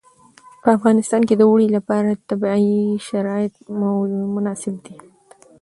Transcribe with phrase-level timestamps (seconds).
[0.61, 2.69] په افغانستان کې د اوړي لپاره طبیعي
[3.07, 3.53] شرایط
[4.35, 4.97] مناسب دي.